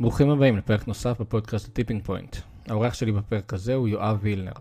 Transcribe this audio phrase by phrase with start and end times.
[0.00, 2.36] ברוכים הבאים לפרק נוסף בפודקאסט ה Tipping Point.
[2.68, 4.52] האורח שלי בפרק הזה הוא יואב וילנר,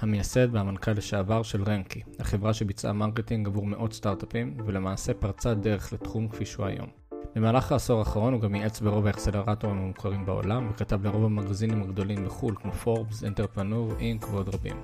[0.00, 6.28] המייסד והמנכ"ל לשעבר של Ranky, החברה שביצעה marketing עבור מאות סטארט-אפים, ולמעשה פרצה דרך לתחום
[6.28, 6.88] כפי שהוא היום.
[7.34, 12.54] במהלך העשור האחרון הוא גם ייעץ ברוב האקסלרטורים המוכרים בעולם, וכתב לרוב המגזינים הגדולים בחו"ל,
[12.62, 14.76] כמו Forbes, Entrepreneur, Inc ועוד רבים.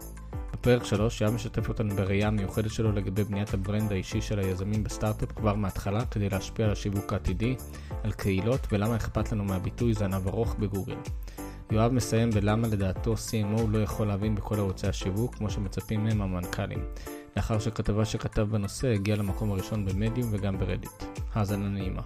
[0.62, 4.84] בפרק 3 יואב משתף אותנו בראייה המיוחדת שלו לגבי בניית ה brand האישי של היזמים
[4.84, 7.56] בסטארט-אפ כבר מההתחלה כדי להשפיע על השיווק העתידי,
[8.04, 10.96] על קהילות ולמה אכפת לנו מהביטוי זנב ארוך בגוגל.
[11.70, 16.84] יואב מסיים בלמה לדעתו CMO לא יכול להבין בכל ערוצי השיווק כמו שמצפים מהם המנכ"לים.
[17.36, 21.04] לאחר שכתבה שכתב בנושא הגיעה למקום הראשון במדיום וגם ברדיט.
[21.34, 22.02] האזנה נעימה.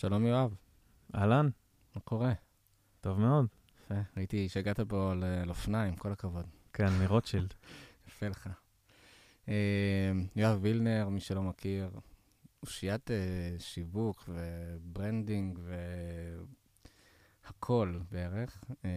[0.00, 0.54] שלום יואב,
[1.14, 1.48] אהלן,
[1.94, 2.32] מה קורה?
[3.00, 3.46] טוב מאוד.
[3.84, 6.46] יפה, ראיתי שהגעת פה על אופניים, כל הכבוד.
[6.72, 7.54] כן, מרוטשילד.
[8.08, 8.48] יפה לך.
[9.48, 11.90] אה, יואב וילנר, מי שלא מכיר,
[12.62, 13.16] אושיית אה,
[13.58, 15.58] שיווק ו branding
[17.44, 18.64] והכל בערך.
[18.84, 18.90] אה,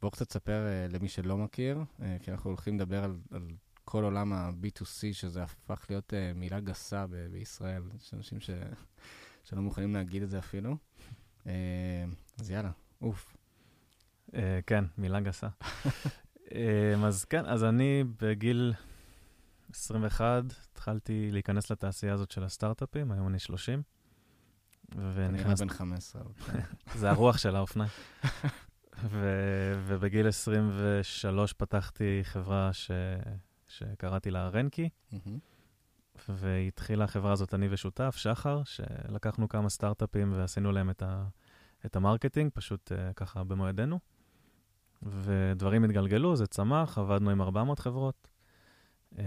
[0.00, 1.78] בואו קצת תספר אה, למי שלא מכיר,
[2.22, 3.48] כי אנחנו הולכים לדבר על, על
[3.84, 7.82] כל עולם ה-B2C, שזה הפך להיות מילה גסה ב- בישראל.
[7.96, 8.50] יש אנשים ש...
[9.48, 10.76] שלא מוכנים להגיד את זה אפילו.
[11.46, 11.52] אה,
[12.40, 12.70] אז יאללה,
[13.02, 13.36] אוף.
[14.34, 15.48] אה, כן, מילה גסה.
[16.54, 18.74] אה, אז כן, אז אני בגיל
[19.70, 23.82] 21 התחלתי להיכנס לתעשייה הזאת של הסטארט-אפים, היום אני 30.
[24.90, 26.22] כנראה ונכנס, בן 15.
[26.22, 26.60] אבל-
[26.94, 27.90] זה הרוח של האופניים.
[29.04, 32.90] ו- ובגיל 23 פתחתי חברה ש-
[33.68, 35.38] שקראתי לה רנקי, מהמם.
[36.28, 41.24] והתחילה החברה הזאת אני ושותף, שחר, שלקחנו כמה סטארט-אפים ועשינו להם את, ה,
[41.86, 43.98] את ה marketing, פשוט uh, ככה במו ידינו.
[45.02, 48.28] ודברים התגלגלו, זה צמח, עבדנו עם 400 חברות.
[49.14, 49.18] Um,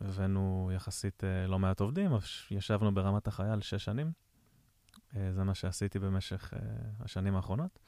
[0.00, 2.10] הבאנו יחסית uh, לא מעט עובדים,
[2.50, 4.12] ישבנו ברמת החייל שש שנים.
[5.10, 6.52] Uh, זה מה שעשיתי במשך
[7.00, 7.78] השנים האחרונות.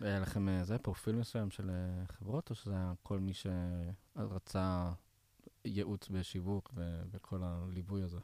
[0.00, 4.90] היה לכם אה, זה, פרופיל מסוים של אה, חברות, או שזה היה כל מי שרצה
[5.64, 6.74] ייעוץ בשיווק
[7.12, 8.18] וכל הליווי הזה?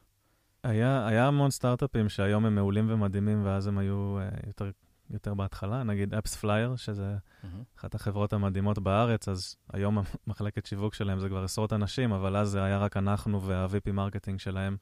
[0.65, 4.71] היה, היה המון סטארט-אפים שהיום הם מעולים ומדהימים, ואז הם היו uh, יותר,
[5.11, 7.63] יותר בהתחלה, נגיד AppsFlyer, שזה מהמם.
[7.79, 12.49] אחת החברות המדהימות בארץ, אז היום המחלקת שיווק שלהם זה כבר עשרות אנשים, אבל אז
[12.49, 14.77] זה היה רק אנחנו וה- VP marketing שלהם,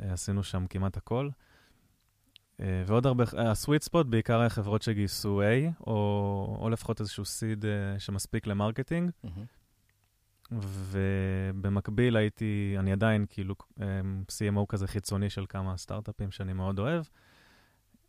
[0.00, 1.28] אה, עשינו שם כמעט הכל.
[2.60, 7.24] אה, ועוד הרבה, ה sweet spot בעיקר היה חברות שגייסו A, או, או לפחות איזשהו
[7.24, 7.64] seed
[7.98, 9.44] שמספיק ל marketing, מהמם.
[10.52, 13.86] ובמקביל הייתי, אני עדיין כאילו אה,
[14.28, 17.04] CMO כזה חיצוני של כמה סטארט-אפים שאני מאוד אוהב.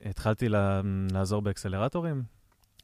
[0.01, 0.81] התחלתי לה,
[1.11, 2.23] לעזור באקסלרטורים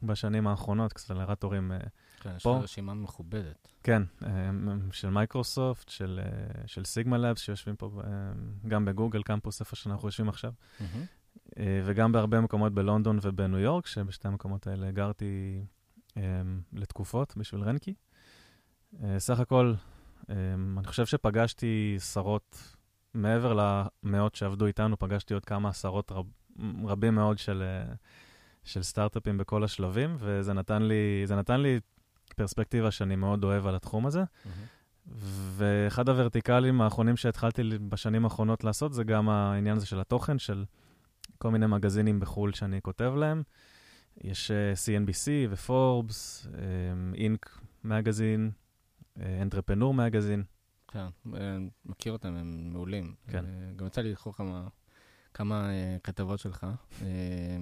[0.04, 1.78] בשנים האחרונות, אקסלרטורים, אה,
[2.20, 2.58] כן, יש פה.
[2.58, 3.68] לך רשימה מכובדת.
[3.84, 4.52] כן, אה,
[4.92, 8.02] של מייקרוסופט, של, אה, של Sigma Labs, שיושבים פה
[8.68, 10.54] גם ב Google Campus, איפה שאנחנו יושבים עכשיו.
[11.58, 15.64] אה, וגם בהרבה מקומות בלונדון ובניו יורק, שבשתי המקומות האלה גרתי
[16.74, 17.94] לתקופות בשביל רנקי.
[19.04, 19.74] אה, סך הכל,
[20.30, 20.36] אה,
[20.78, 22.76] אני חושב שפגשתי עשרות,
[23.14, 26.26] מעבר למאות שעבדו איתנו, פגשתי עוד כמה עשרות רב,
[26.86, 27.94] רבים מאוד של, אה,
[28.64, 31.80] של סטארט-אפים בכל השלבים, וזה נתן לי, נתן לי
[32.36, 34.20] פרספקטיבה שאני מאוד אוהב על התחום הזה.
[34.46, 34.66] מהמם.
[35.56, 40.66] ואחד הוורטיקלים האחרונים שהתחלתי בשנים האחרונות לעשות זה גם העניין הזה של התוכן, של
[41.38, 43.44] כל מיני מגזינים בחו"ל שאני כותב להם.
[44.24, 46.48] יש אה, CNBC ופורבס,
[47.16, 48.52] אינק מגזין,
[49.20, 50.44] אנטרפנור מגזין.
[50.88, 53.16] כן, אה, מכיר אותם, הם מעולים.
[53.28, 53.46] כן.
[53.46, 54.68] אה, גם יצא לי לקרוא כמה,
[55.34, 56.68] כמה אה, כתבות שלך.
[57.02, 57.58] אה,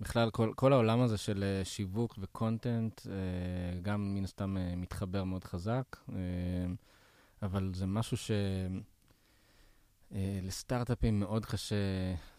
[0.00, 5.24] בכלל, כל, כל העולם הזה של אה, שיווק וקונטנט, אה, גם מן הסתם אה, מתחבר
[5.24, 6.16] מאוד חזק, אה,
[7.42, 8.30] אבל זה משהו ש...
[10.14, 11.74] אה, לסטארט-אפים מאוד קשה,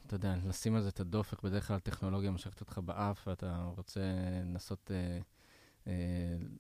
[0.07, 4.01] אתה יודע, לשים על זה את הדופק, בדרך כלל הטכנולוגיה משכת אותך באף, ואתה רוצה
[4.45, 5.19] לנסות אה, אה,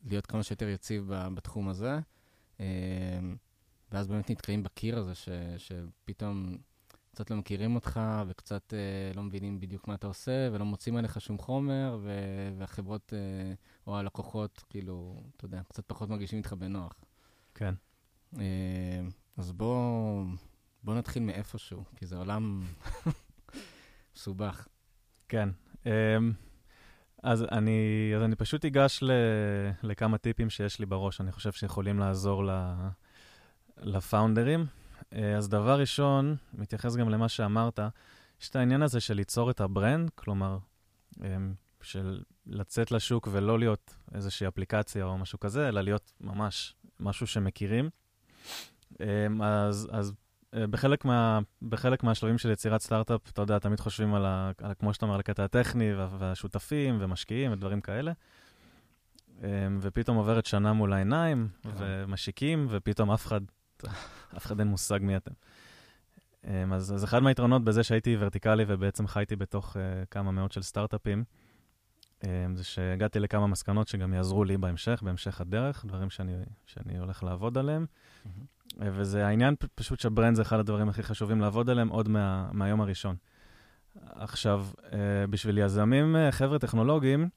[0.03, 1.99] להיות כמה שיותר יציב בתחום הזה.
[2.59, 2.65] אה,
[3.91, 6.57] ואז באמת נתקעים בקיר הזה, ש, שפתאום
[7.11, 11.21] קצת לא מכירים אותך, וקצת אה, לא מבינים בדיוק מה אתה עושה, ולא מוצאים עליך
[11.21, 12.11] שום חומר, ו,
[12.57, 13.53] והחברות אה,
[13.87, 16.93] או הלקוחות, כאילו, אתה יודע, קצת פחות מרגישים איתך בנוח.
[17.55, 17.73] כן.
[18.39, 19.01] אה,
[19.37, 20.25] אז בוא,
[20.83, 22.63] בוא נתחיל מאיפשהו, כי זה עולם
[24.15, 24.67] מסובך.
[25.29, 25.49] כן.
[25.83, 25.87] Um,
[27.23, 29.11] אז אני, אז אני פשוט אגש ל,
[29.83, 32.51] לכמה טיפים שיש לי בראש, אני חושב שיכולים לעזור ל,
[33.77, 34.65] לפאונדרים.
[35.13, 37.79] אה, אז דבר ראשון, מתייחס גם למה שאמרת,
[38.41, 40.57] יש את העניין הזה של ליצור את ה brand, כלומר,
[41.21, 47.27] אמ, של לצאת לשוק ולא להיות איזושהי אפליקציה או משהו כזה, אלא להיות ממש משהו
[47.27, 47.89] שמכירים.
[48.99, 50.13] אמ, אז, אז
[50.53, 54.93] בחלק, מה, בחלק מהשלבים של יצירת סטארט-אפ, אתה יודע, תמיד חושבים על, ה, על כמו
[54.93, 58.11] שאתה אומר, על הקטע הטכני והשותפים ומשקיעים ודברים כאלה.
[59.43, 61.69] אמ, ופתאום עוברת שנה מול העיניים, כן.
[61.77, 63.41] ומשיקים, ופתאום אף אחד,
[64.37, 65.31] אף אחד אין מושג מי אתם.
[66.47, 69.79] אמ, אז, אז אחד מהיתרונות בזה שהייתי ורטיקלי ובעצם חייתי בתוך uh,
[70.11, 71.23] כמה מאות של סטארט-אפים,
[72.21, 76.33] um, זה שהגעתי לכמה מסקנות שגם יעזרו לי בהמשך, בהמשך הדרך, דברים שאני,
[76.65, 77.85] שאני הולך לעבוד עליהם.
[77.85, 78.52] Mm-hmm.
[78.77, 83.15] וזה העניין פשוט שברנד זה אחד הדברים הכי חשובים לעבוד עליהם עוד מה, מהיום הראשון.
[84.05, 84.91] עכשיו, uh,
[85.29, 87.29] בשביל יזמים, uh, חבר'ה טכנולוגיים,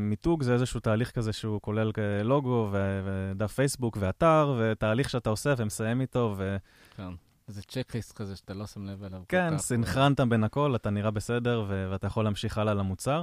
[0.00, 1.92] מיתוג זה איזשהו תהליך כזה שהוא כולל
[2.24, 6.56] לוגו ודף פייסבוק ואתר, ותהליך שאתה עושה ומסיים איתו, ו...
[6.96, 7.08] כן.
[7.48, 9.22] איזה צ'קליסט כזה שאתה לא שם לב אליו.
[9.28, 13.22] כן, סינכרנת בין הכל, אתה נראה בסדר ו- ואתה יכול להמשיך הלאה למוצר,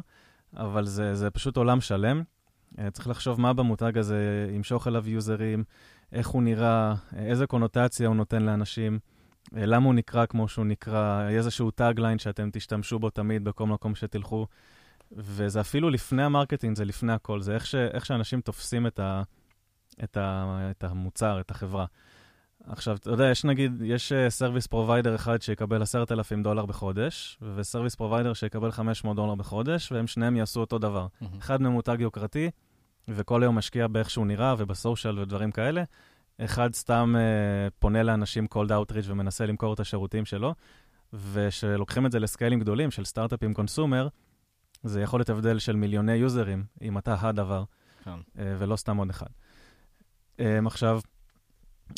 [0.57, 2.23] אבל זה, זה פשוט עולם שלם.
[2.91, 5.63] צריך לחשוב מה במותג הזה ימשוך אליו יוזרים,
[6.15, 8.99] איך הוא נראה, איזה קונוטציה הוא נותן לאנשים,
[9.45, 13.95] uh, למה הוא נקרא כמו שהוא נקרא, איזשהו tagline שאתם תשתמשו בו תמיד בכל מקום
[13.95, 14.47] שתלכו.
[15.11, 18.99] וזה אפילו לפני ה marketing, זה לפני הכל, זה איך, ש, איך שאנשים תופסים את,
[18.99, 19.21] ה,
[20.03, 21.85] את, ה, את המוצר, את החברה.
[22.67, 27.60] עכשיו, אתה יודע, יש נגיד, יש service uh, provider אחד שיקבל 10,000 דולר בחודש, ו
[27.60, 31.07] service provider שיקבל 500 דולר בחודש, והם שניהם יעשו אותו דבר.
[31.07, 31.25] Mm-hmm.
[31.39, 32.49] אחד ממותג יוקרתי,
[33.07, 35.83] וכל היום משקיע באיך שהוא נראה וב social ודברים כאלה.
[36.41, 40.55] אחד סתם uh, פונה לאנשים cold outreach ומנסה למכור את השירותים שלו,
[41.13, 44.07] וכשלוקחים את זה לסקיילים גדולים של סטארט-אפים consumer,
[44.83, 47.63] זה יכול להיות הבדל של מיליוני יוזרים, אם אתה הדבר,
[48.03, 48.11] כן.
[48.11, 49.27] uh, ולא סתם עוד אחד.
[50.37, 50.99] Um, עכשיו,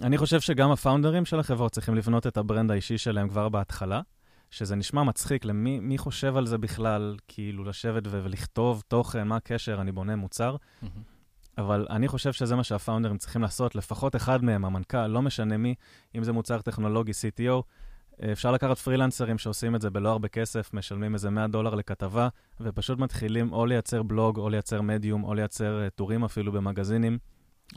[0.04, 4.02] אני חושב שגם הפאונדרים של החברות צריכים לבנות את ה brand האישי שלהם כבר בהתחלה,
[4.52, 9.36] שזה נשמע מצחיק למי מי חושב על זה בכלל, כאילו לשבת ו- ולכתוב תוכן, מה
[9.36, 10.56] הקשר, אני בונה מוצר.
[10.56, 10.88] Mm-hmm.
[11.58, 15.76] אבל אני חושב שזה מה שהפאונדרים צריכים לעשות, לפחות אחד מהם, המנכ"ל, לא משנה מי,
[16.16, 17.62] אם זה מוצר טכנולוגי, CTO,
[18.32, 22.28] אפשר לקחת פרילנסרים שעושים את זה בלא הרבה כסף, משלמים איזה 100 דולר לכתבה,
[22.62, 27.18] ופשוט מתחילים או לייצר בלוג, או לייצר מדיום, או לייצר uh, טורים אפילו במגזינים.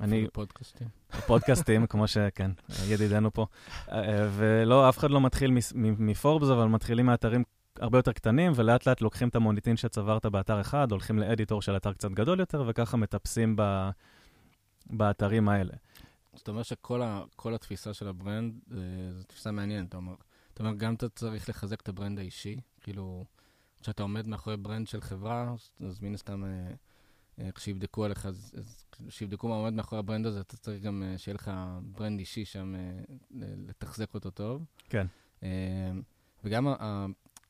[0.01, 0.27] אני...
[0.33, 0.89] פודקאסטים.
[1.27, 2.51] פודקאסטים, כמו שכן,
[2.89, 3.47] ידידנו פה.
[3.93, 7.45] אה, ולא, אף אחד לא מתחיל מפורבס, אבל מתחילים מאתרים
[7.79, 11.93] הרבה יותר קטנים, ולאט לאט לוקחים את המוניטין שצברת באתר אחד, הולכים לאדיטור של אתר
[11.93, 13.91] קצת גדול יותר, וככה מטפסים ב...
[14.87, 15.73] באתרים האלה.
[16.35, 17.23] זאת אומרת שכל ה...
[17.55, 18.79] התפיסה של ה brand, אה,
[19.13, 20.15] זו תפיסה מעניינת, אתה אומר.
[20.55, 23.25] אתה אומר, גם אתה צריך לחזק את ה brand האישי, כאילו,
[23.83, 26.45] כשאתה עומד מאחורי brand של חברה, אז מן הסתם...
[27.41, 31.03] אה, כשיבדקו עליך, אז, אז כשיבדקו מה עומד מאחורי ה brand הזה, אתה צריך גם
[31.03, 31.51] uh, שיהיה לך
[31.83, 34.65] brand אישי שם, uh, לתחזק אותו טוב.
[34.89, 35.07] כן.
[36.45, 36.69] וגם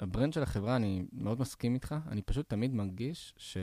[0.00, 3.56] ה brand של החברה, אני מאוד מסכים איתך, אני פשוט תמיד מרגיש ש...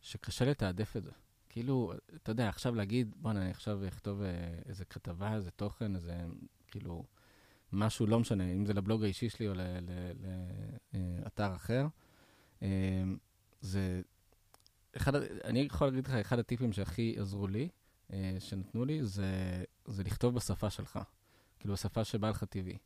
[0.00, 1.10] שקשה לתעדף את זה.
[1.48, 4.22] כאילו, אתה יודע, עכשיו להגיד, בוא'נה, אני עכשיו אכתוב
[4.66, 6.20] איזה כתבה, איזה תוכן, איזה,
[6.68, 7.04] כאילו,
[7.72, 9.52] משהו, לא משנה, אם זה לבלוג האישי שלי או
[11.22, 11.86] לאתר אחר,
[13.60, 14.02] זה,
[14.96, 15.14] אחד,
[15.44, 17.68] אני יכול להגיד לך, אחד הטיפים שהכי עזרו לי,
[18.12, 20.98] אה, שנתנו לי, זה, זה לכתוב בשפה שלך.
[21.58, 22.78] כאילו, בשפה שבא לך טבעי.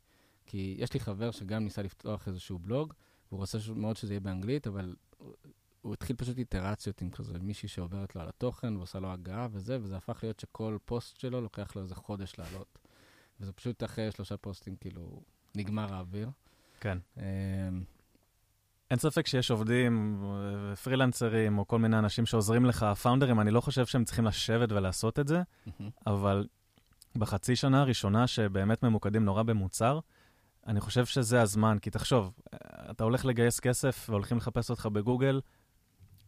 [0.45, 2.93] כי יש לי חבר שגם ניסה לפתוח איזשהו בלוג,
[3.31, 5.33] והוא רוצה מאוד שזה יהיה באנגלית, אבל הוא,
[5.81, 9.77] הוא התחיל פשוט איטרציות עם כזה מישהי שעוברת לו על התוכן ועושה לו הגעה וזה,
[9.81, 12.79] וזה הפך להיות שכל פוסט שלו לוקח לו איזה חודש לעלות.
[13.39, 15.21] וזה פשוט אחרי שלושה פוסטים, כאילו,
[15.55, 16.29] נגמר האוויר.
[16.79, 16.97] כן.
[18.91, 20.23] אין ספק שיש עובדים,
[20.83, 25.19] פרילנסרים, או כל מיני אנשים שעוזרים לך, פאונדרים, אני לא חושב שהם צריכים לשבת ולעשות
[25.19, 25.41] את זה,
[26.07, 26.47] אבל
[27.15, 29.99] בחצי שנה הראשונה שבאמת ממוקדים נורא במוצר,
[30.67, 32.33] אני חושב שזה הזמן, כי תחשוב,
[32.91, 35.41] אתה הולך לגייס כסף והולכים לחפש אותך בגוגל,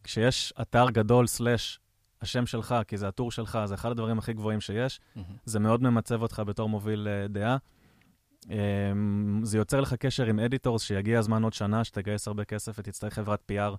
[0.04, 1.80] כשיש אתר גדול slash
[2.22, 5.00] השם שלך, כי זה הטור שלך, זה אחד הדברים הכי גבוהים שיש,
[5.44, 7.56] זה מאוד ממצב אותך בתור מוביל uh, דעה.
[8.50, 13.14] אמ, זה יוצר לך קשר עם editors, שיגיע הזמן עוד שנה, שתגייס הרבה כסף ותצטרך
[13.14, 13.76] חברת PR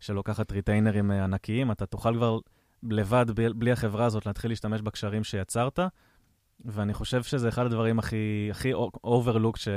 [0.00, 1.70] שלוקחת ריטיינרים אה, ענקיים.
[1.70, 2.38] אתה תוכל כבר
[2.82, 5.78] לבד, בלי החברה הזאת, להתחיל להשתמש בקשרים שיצרת,
[6.64, 8.72] ואני חושב שזה אחד הדברים הכי, הכי
[9.04, 9.68] overlooked ש,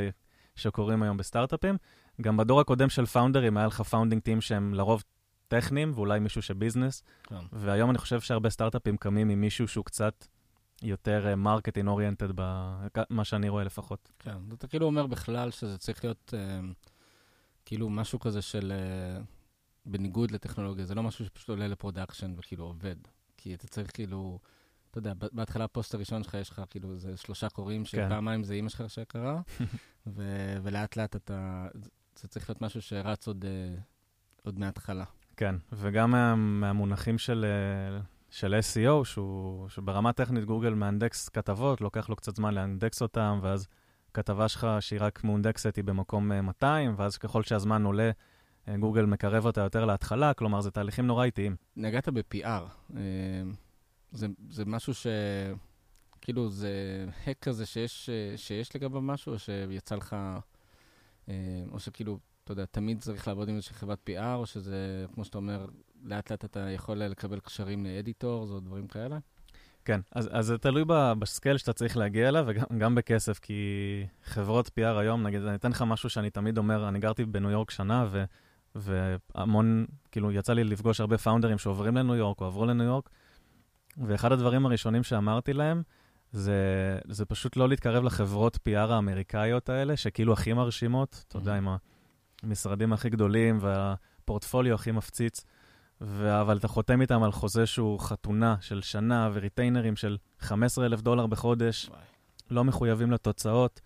[0.56, 1.78] שקורים היום בסטארט-אפים.
[2.22, 5.04] גם בדור הקודם של פאונדרים היה לך founding team שהם לרוב
[5.48, 7.36] טכניים, ואולי מישהו שב business, כן.
[7.52, 10.26] והיום אני חושב שהרבה סטארט-אפים קמים עם מישהו שהוא קצת
[10.84, 14.12] יותר marketing uh, oriented, במה שאני רואה לפחות.
[14.20, 16.90] כן, אתה כאילו אומר בכלל שזה צריך להיות uh,
[17.66, 18.74] כאילו משהו כזה של,
[19.20, 19.24] uh,
[19.86, 22.96] בניגוד לטכנולוגיה, זה לא משהו שפשוט עולה ל production וכאילו עובד.
[23.38, 24.40] כי אתה צריך כאילו
[24.94, 27.86] אתה יודע, בהתחלה הפוסט הראשון שלך, יש לך כאילו איזה שלושה קוראים, כן.
[27.86, 29.42] שפעמיים זה אימא שלך שקרה,
[30.16, 31.68] ו- ולאט לאט אתה...
[32.20, 33.76] זה צריך להיות משהו שרץ עוד, אה,
[34.44, 35.04] עוד מההתחלה.
[35.38, 38.00] כן, וגם מה, מהמונחים של, אה,
[38.34, 43.68] של SEO, שהוא, שברמה טכנית גוגל מאנדקס כתבות, לוקח לו קצת זמן לאנדקס אותם, ואז
[44.14, 48.12] כתבה שלך שהיא רק מאונדקסת היא במקום אה, 200, ואז ככל שהזמן עולה,
[48.68, 51.56] אה, גוגל מקרב אותה יותר להתחלה, כלומר, זה תהליכים נורא איטיים.
[51.76, 52.46] נגעת ב-PR.
[52.96, 53.02] אה,
[54.12, 55.08] זה, זה משהו ש...
[56.22, 60.16] כאילו, זה hack כזה שיש, אה, שיש לגביו משהו, או שיצא לך...
[61.30, 61.34] אה,
[61.72, 65.38] או שכאילו, אתה יודע, תמיד צריך לעבוד עם איזושהי חברת PR, או שזה, כמו שאתה
[65.38, 65.66] אומר,
[66.04, 69.18] לאט לאט אתה יכול לקבל קשרים ל editors או דברים כאלה?
[69.86, 70.84] כן, אז, אז זה תלוי
[71.20, 73.54] ב scale שאתה צריך להגיע אליו, וגם גם בכסף, כי
[74.24, 77.72] חברות PR היום, נגיד, אני אתן לך משהו שאני תמיד אומר, אני גרתי בניו יורק
[77.72, 78.24] שנה, ו,
[78.76, 83.10] והמון, כאילו, יצא לי לפגוש הרבה פאונדרים שעוברים לניו יורק או עברו לניו יורק,
[83.98, 85.84] ואחד הדברים הראשונים שאמרתי להם,
[86.32, 91.68] זה, זה פשוט לא להתקרב לחברות PR האמריקאיות האלה, שכאילו הכי מרשימות, אתה יודע, עם
[92.44, 95.44] המשרדים הכי גדולים והפורטפוליו הכי מפציץ.
[96.04, 96.42] ו...
[96.42, 101.90] אבל אתה חותם איתם על חוזה שהוא חתונה של שנה וריטיינרים של 15,000 דולר בחודש,
[101.90, 102.02] וואי.
[102.52, 103.82] לא מחויבים לתוצאות.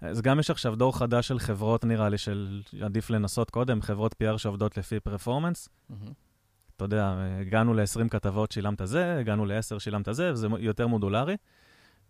[0.00, 4.14] אז גם יש עכשיו דור חדש של חברות, נראה לי, של עדיף לנסות קודם, חברות
[4.22, 5.68] PR שעובדות לפי performance.
[5.88, 6.12] מהמם.
[6.76, 11.36] אתה יודע, הגענו ל-20 כתבות, שילמת זה, הגענו ל-10, שילמת זה, וזה יותר מודולרי.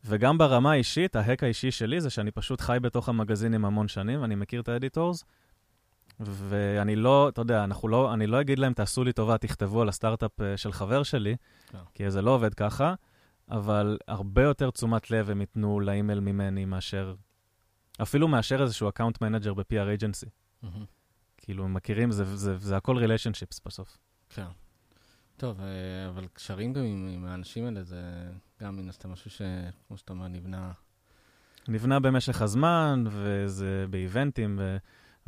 [0.04, 4.24] וגם ברמה האישית, ה hack האישי שלי זה שאני פשוט חי בתוך המגזינים המון שנים,
[4.24, 5.24] אני מכיר את ה editors,
[6.20, 9.88] ואני לא, אתה יודע, אנחנו לא, אני לא אגיד להם, תעשו לי טובה, תכתבו על
[9.88, 11.36] הסטארט-אפ אה, של חבר שלי,
[11.68, 11.78] כן.
[11.94, 12.94] כי זה לא עובד ככה,
[13.50, 17.14] אבל הרבה יותר תשומת לב הם ייתנו לאימייל ממני מאשר,
[18.02, 20.28] אפילו מאשר איזשהו account manager ב-PR agency.
[20.62, 20.84] מהמם.
[21.36, 23.98] כאילו, הם מכירים, זה, זה, זה הכל relationships בסוף.
[24.28, 24.46] כן.
[25.36, 28.02] טוב, אה, אבל קשרים גם עם, עם האנשים האלה, זה
[28.60, 30.72] גם מן הסתם משהו שכמו שאתה אומר, נבנה...
[31.68, 34.76] נבנה במשך הזמן, וזה באיבנטים ו-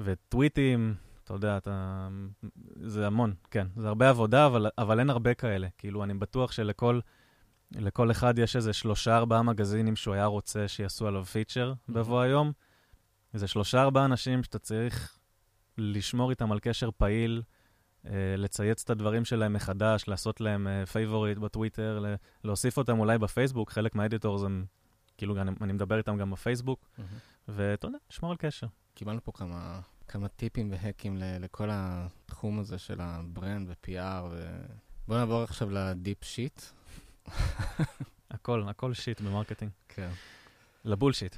[0.04, 2.08] וטוויטים, אתה יודע, אתה...
[2.82, 3.66] זה המון, כן.
[3.76, 5.68] זה הרבה עבודה, אבל, אבל אין הרבה כאלה.
[5.78, 7.00] כאילו, אני בטוח שלכל
[7.72, 12.52] לכל אחד יש איזה שלושה, ארבעה מגזינים שהוא היה רוצה שיעשו עליו feature בבוא היום.
[13.32, 15.18] זה שלושה, ארבעה אנשים שאתה צריך
[15.78, 17.42] לשמור איתם על קשר פעיל,
[18.06, 22.14] אה, לצייץ את הדברים שלהם מחדש, לעשות להם favorite בטוויטר, ל-
[22.44, 24.64] להוסיף אותם אולי בפייסבוק, חלק מה editors הם,
[25.18, 27.10] כאילו, אני, אני מדבר איתם גם בפייסבוק, מהמם.
[27.48, 28.66] ואתה יודע, לשמור על קשר.
[28.94, 29.80] קיבלנו פה כמה,
[30.10, 34.24] כמה טיפים והקים לכל התחום הזה של ה brand ו-PR.
[34.30, 34.60] ו...
[35.08, 36.62] בואו נעבור עכשיו ל deep shit.
[38.30, 39.70] הכל, הכל shit ב marketing.
[39.88, 40.10] כן.
[40.84, 41.36] ל bullshit.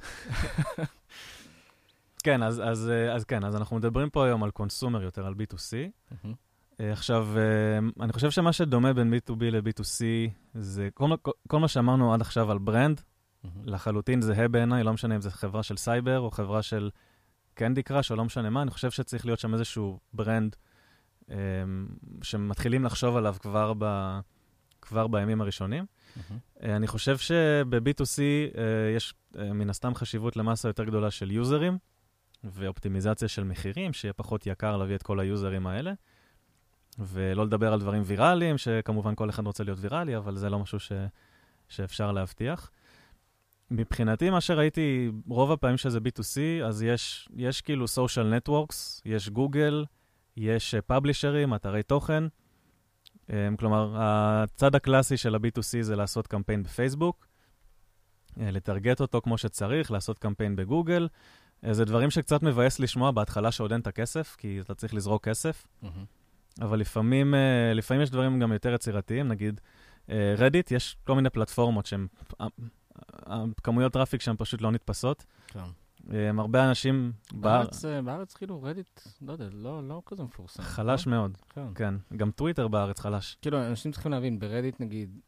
[2.23, 5.75] כן, אז, אז, אז כן, אז אנחנו מדברים פה היום על consumer יותר, על B2C.
[6.11, 6.35] מהמם.
[6.79, 10.03] אה, עכשיו, אה, אני חושב שמה שדומה בין B2B ל-B2C
[10.53, 13.01] זה כל, כל, כל מה שאמרנו עד עכשיו על brand,
[13.43, 13.61] מהמם.
[13.65, 16.89] לחלוטין זהה בעיניי, לא משנה אם זו חברה של סייבר או חברה של
[17.53, 20.55] Candy Crush או לא משנה מה, אני חושב שצריך להיות שם איזשהו brand
[21.31, 21.35] אה,
[22.21, 24.19] שמתחילים לחשוב עליו כבר, ב,
[24.81, 25.85] כבר בימים הראשונים.
[26.63, 28.19] אה, אני חושב שב-B2C
[28.57, 28.63] אה,
[28.95, 31.77] יש אה, מן הסתם חשיבות למסה יותר גדולה של יוזרים
[32.43, 35.93] ואופטימיזציה של מחירים, שיהיה פחות יקר להביא את כל היוזרים האלה.
[36.99, 40.79] ולא לדבר על דברים ויראליים, שכמובן כל אחד רוצה להיות ויראלי, אבל זה לא משהו
[40.79, 40.91] ש...
[41.69, 42.71] שאפשר להבטיח.
[43.73, 49.85] מבחינתי, מה שראיתי רוב הפעמים שזה B2C, אז יש, יש כאילו social networks, יש גוגל,
[50.37, 52.23] יש פאבלישרים, אתרי תוכן.
[53.27, 57.27] Um, כלומר, הצד הקלאסי של ה-B2C זה לעשות קמפיין בפייסבוק,
[58.29, 61.07] uh, לטרגט אותו כמו שצריך, לעשות קמפיין בגוגל.
[61.65, 65.27] Uh, זה דברים שקצת מבאס לשמוע בהתחלה שעוד אין את הכסף, כי אתה צריך לזרוק
[65.27, 65.67] כסף.
[65.81, 66.05] מהמם.
[66.61, 69.61] אבל לפעמים, אה, לפעמים יש דברים גם יותר יצירתיים, נגיד
[70.37, 72.07] רדיט, יש כל מיני פלטפורמות שהן,
[73.63, 75.25] כמויות traffic שהן פשוט לא נתפסות.
[75.47, 75.59] כן.
[76.37, 80.63] הרבה אנשים בארץ, בארץ, אה, בארץ כאילו רדיט, לא יודע, לא, לא כזה מפורסם.
[80.63, 81.13] חלש לא?
[81.13, 81.67] מאוד, כן.
[81.75, 81.95] כן.
[82.17, 83.37] גם טוויטר בארץ חלש.
[83.41, 85.19] כאילו, אנשים צריכים להבין, ברדיט נגיד,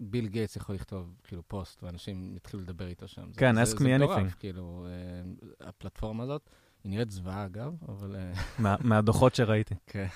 [0.00, 3.22] ביל גייטס יכול לכתוב כאילו פוסט, ואנשים יתחילו לדבר איתו שם.
[3.32, 4.36] זה- כן, זה- ask זה me מטורף, anything.
[4.38, 6.50] כאילו, אה, הפלטפורמה הזאת,
[6.84, 8.16] היא נראית זוועה אגב, אבל...
[8.16, 8.32] אה,
[8.64, 9.74] מה- מהדוחות שראיתי.
[9.86, 10.06] כן.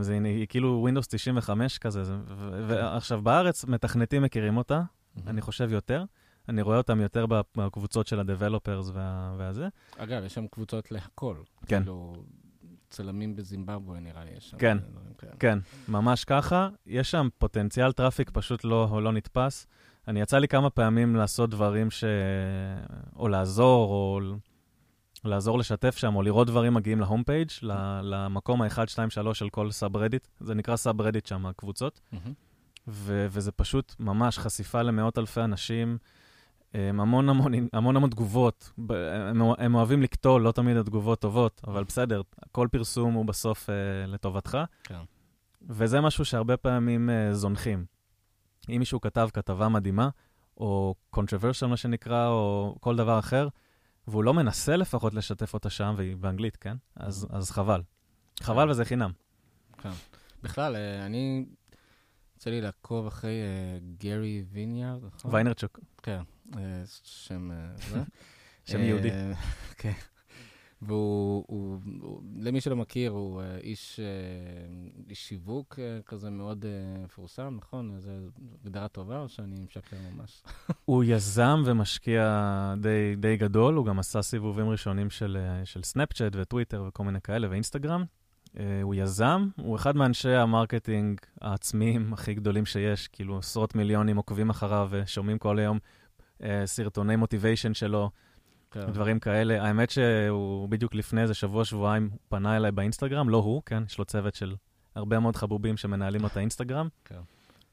[0.00, 2.16] זה היא כאילו Windows 95 כזה, זה-
[2.66, 4.82] ועכשיו בארץ מתכנתים מכירים אותה,
[5.26, 6.04] אני חושב יותר.
[6.48, 7.26] אני רואה אותם יותר
[7.56, 9.68] בקבוצות של ה-Developers וה- והזה.
[9.96, 11.36] אגב, יש שם קבוצות להכל.
[11.66, 11.78] כן.
[11.82, 12.12] כאילו,
[12.90, 14.58] צלמים בזימבבואה נראה לי, יש שם.
[14.58, 14.78] כן.
[15.38, 16.68] כן, ממש ככה.
[16.86, 19.66] יש שם פוטנציאל traffic פשוט לא, לא נתפס.
[20.08, 22.04] אני יצא לי כמה פעמים לעשות דברים ש...
[23.16, 24.20] או לעזור, או
[25.24, 27.48] לעזור לשתף שם, או לראות דברים מגיעים ל home page,
[28.02, 30.28] למקום ה-1, 2, 3 של כל subreddit.
[30.40, 32.00] זה נקרא subreddit שם, הקבוצות.
[32.12, 32.32] מהמם.
[32.90, 35.98] ו- וזה פשוט ממש חשיפה למאות אלפי אנשים,
[36.74, 38.72] המון המון, המון המון תגובות.
[38.90, 42.22] הם, הם אוהבים לקטול, לא תמיד התגובות טובות, אבל בסדר,
[42.52, 43.74] כל פרסום הוא בסוף אה,
[44.06, 44.58] לטובתך.
[44.84, 45.00] כן.
[45.68, 47.84] וזה משהו שהרבה פעמים אה, זונחים.
[48.68, 50.08] אם מישהו כתב כתבה מדהימה,
[50.56, 53.48] או controversial מה שנקרא, או כל דבר אחר,
[54.08, 56.76] והוא לא מנסה לפחות לשתף אותה שם, והיא באנגלית, כן?
[56.96, 57.82] אז, אז חבל.
[58.40, 59.10] חבל וזה חינם.
[60.42, 61.46] בכלל, אה, אני,
[62.36, 63.40] יוצא לי לעקוב אחרי
[63.98, 65.34] גרי ויניארד, נכון?
[65.34, 66.22] ויינרצ'וק, כן,
[67.02, 68.02] שם אה.
[68.70, 69.10] שם יהודי.
[69.10, 69.32] אה,
[69.78, 69.92] כן.
[70.82, 74.04] והוא, הוא, הוא, למי שלא מכיר, הוא אה, איש, אה,
[75.10, 78.00] איש שיווק אה, כזה מאוד אה, מפורסם, נכון?
[78.00, 78.10] זו
[78.64, 80.42] הגדרה טובה או שאני משקר ממש?
[80.84, 86.32] הוא יזם ומשקיע די, די גדול, הוא גם עשה סיבובים ראשונים של, אה, של סנאפצ'אט
[86.36, 88.04] וטוויטר וכל מיני כאלה, ואינסטגרם.
[88.58, 94.16] אה, הוא יזם, הוא אחד מאנשי ה marketing העצמיים הכי גדולים שיש, כאילו עשרות מיליונים
[94.16, 95.97] עוקבים אחריו ושומעים כל היום אה,
[96.64, 98.10] סרטוני motivation שלו,
[98.70, 98.86] כן.
[98.92, 99.62] דברים כאלה.
[99.62, 103.82] האמת שהוא בדיוק לפני איזה שבוע-שבועיים פנה אליי באינסטגרם, לא הוא, כן?
[103.86, 104.54] יש לו צוות של
[104.94, 106.88] הרבה מאוד חבובים שמנהלים את האינסטגרם.
[107.04, 107.20] כן.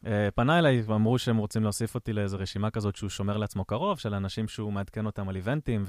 [0.03, 3.99] Uh, פנה אליי ואמרו שהם רוצים להוסיף אותי לאיזו רשימה כזאת שהוא שומר לעצמו קרוב,
[3.99, 5.85] של אנשים שהוא מעדכן אותם על איבנטים.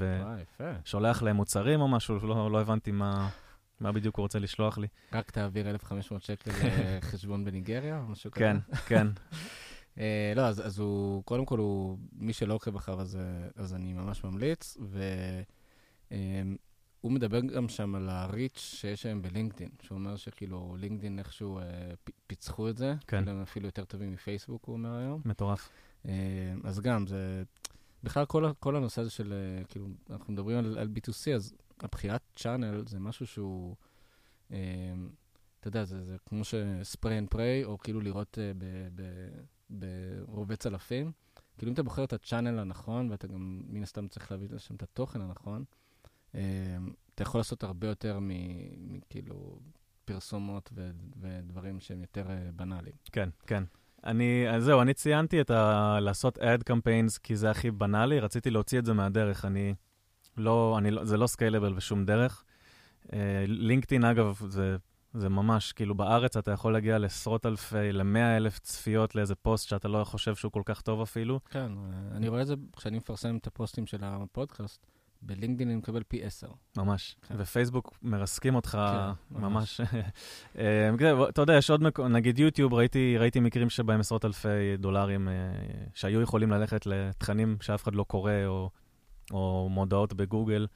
[0.61, 3.29] ושולח להם מוצרים או משהו, לא, לא הבנתי מה,
[3.81, 4.87] מה בדיוק הוא רוצה לשלוח לי.
[5.13, 6.51] רק תעביר 1,500 שקל
[7.03, 8.45] לחשבון בניגריה או משהו כזה?
[8.45, 8.57] כן,
[8.87, 9.07] כן.
[9.99, 13.19] אה, לא, אז, אז הוא, קודם כל, הוא, מי שלא עוקב אחריו, אז,
[13.57, 14.77] אז אני ממש ממליץ,
[16.11, 21.63] והוא מדבר גם שם על הריץ' שיש היום בלינקדאין, שהוא אומר שכאילו לינקדאין איכשהו אה,
[22.27, 23.29] פיצחו את זה, כן.
[23.29, 25.23] הם אפילו יותר טובים מפייסבוק, הוא אומר היום.
[25.25, 25.69] מטורף.
[26.09, 26.13] אה,
[26.65, 27.43] אז גם, זה,
[28.03, 29.35] בכלל כל, כל הנושא הזה של,
[29.69, 33.77] כאילו, אנחנו מדברים על, על B2C, אז הבחירת channel זה משהו שהוא,
[34.53, 34.57] אה,
[35.61, 39.41] אתה יודע, זה, זה כמו ש spray and pray, או כאילו לראות אה, ב- ב-
[39.71, 41.13] ברובי צלפים.
[41.59, 44.75] כאילו, אם אתה בוחר את ה channel הנכון, ואתה גם מן הסתם צריך להביא לשם
[44.75, 45.65] את התוכן הנכון,
[46.35, 46.41] אה,
[47.15, 48.19] אתה יכול לעשות הרבה יותר
[48.79, 49.59] מכאילו
[50.05, 52.95] פרסומות ו- ודברים שהם יותר אה, בנאליים.
[53.13, 53.65] כן, כן.
[54.05, 55.99] אני, אז זהו, אני ציינתי את ה...
[56.01, 59.45] לעשות ad campaigns כי זה הכי בנאלי, רציתי להוציא את זה מהדרך.
[59.45, 59.75] אני
[60.37, 62.45] לא, אני לא, זה לא סקיילבל בשום דרך.
[63.47, 64.77] לינקדאין, אגב, זה,
[65.19, 69.89] זה ממש, כאילו בארץ אתה יכול להגיע לעשרות אלפי, למאה אלף צפיות לאיזה פוסט שאתה
[69.89, 71.41] לא חושב שהוא כל כך טוב אפילו.
[71.51, 71.73] כן,
[72.13, 74.87] אני רואה את זה כשאני מפרסם את הפוסטים של הפודקאסט,
[75.23, 76.49] בלינקדאין אני מקבל פי עשר.
[76.77, 77.17] ממש.
[77.29, 77.35] כן.
[77.39, 79.81] ופייסבוק מרסקים אותך כן, ממש.
[80.59, 84.77] אה, כן, אתה יודע, יש עוד מקום, נגיד יוטיוב, ראיתי, ראיתי מקרים שבהם עשרות אלפי
[84.79, 85.35] דולרים אה,
[85.95, 88.71] שהיו יכולים ללכת לתכנים שאף אחד לא קורא, או,
[89.31, 90.67] או מודעות בגוגל,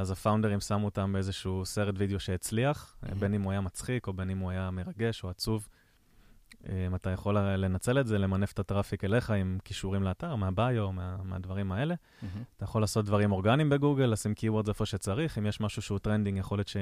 [0.00, 3.14] אז הפאונדרים שמו אותם באיזשהו סרט וידאו שהצליח, Mhm.
[3.14, 5.68] בין אם הוא היה מצחיק, או בין אם הוא היה מרגש או עצוב.
[6.68, 11.16] אה, אתה יכול לנצל את זה, למנף את הטראפיק אליך עם כישורים לאתר, מהביו, מה,
[11.24, 11.94] מהדברים האלה.
[12.56, 15.38] אתה יכול לעשות דברים אורגניים בגוגל, לשים keywords איפה שצריך.
[15.38, 16.76] אם יש משהו שהוא trending, יכול להיות ש...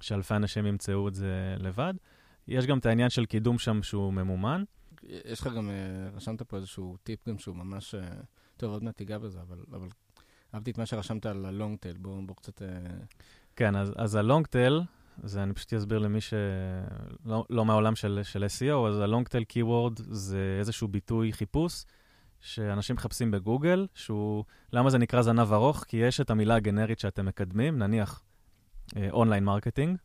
[0.00, 1.94] שאלפי אנשים ימצאו את זה לבד.
[2.48, 4.64] יש גם את העניין של קידום שם שהוא ממומן.
[5.02, 5.74] יש לך גם, אה,
[6.14, 8.08] רשמת פה איזשהו טיפ גם שהוא ממש, אה,
[8.56, 9.88] טוב, עוד מעט תיגע בזה, אבל, אבל
[10.54, 12.62] אהבתי את מה שרשמת על ה long tail, בואו בוא קצת...
[12.62, 12.68] אה,
[13.56, 14.82] כן, אז, אז ה long tail,
[15.22, 19.44] זה אני פשוט אסביר למי שלא לא מהעולם של, של SEO, אז ה long tail
[19.52, 21.84] keyword זה איזשהו ביטוי חיפוש
[22.40, 25.84] שאנשים מחפשים בגוגל, שהוא, למה זה נקרא זנב ארוך?
[25.88, 28.22] כי יש את המילה הגנרית שאתם מקדמים, נניח
[29.10, 29.98] online marketing,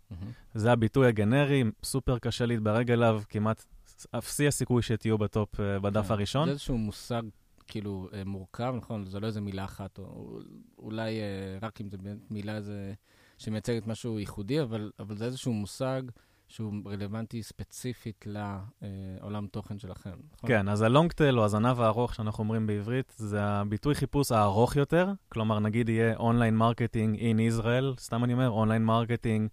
[0.53, 3.65] זה הביטוי הגנרי, סופר קשה להתברג אליו, כמעט
[4.11, 6.13] אפסי הסיכוי שתהיו ב top אה, בדף כן.
[6.13, 6.45] הראשון.
[6.45, 7.21] זה איזשהו מושג
[7.69, 9.05] כאילו אה, מורכב, נכון?
[9.05, 10.39] זה לא איזה מילה אחת, או
[10.77, 12.93] אולי אה, רק אם זה באמת מילה איזה,
[13.37, 16.01] שמייצגת משהו ייחודי, אבל, אבל זה איזשהו מושג
[16.47, 20.49] שהוא רלוונטי ספציפית לעולם תוכן שלכם, נכון?
[20.49, 24.75] כן, אז ה long tail או הזנב הארוך שאנחנו אומרים בעברית, זה הביטוי חיפוש הארוך
[24.75, 25.11] יותר.
[25.29, 29.49] כלומר, נגיד יהיה online marketing in Israel, סתם אני אומר, online marketing